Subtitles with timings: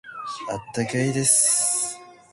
[0.75, 1.99] 温かいです。